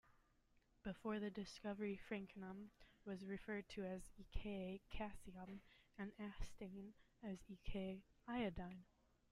Before 0.81 1.19
the 1.19 1.29
discovery, 1.29 1.95
francium 2.09 2.69
was 3.05 3.23
referred 3.23 3.69
to 3.69 3.83
as 3.85 4.01
"eka-caesium" 4.19 5.59
and 5.95 6.11
astatine 6.19 6.93
as 7.21 7.37
"eka-iodine". 7.47 8.85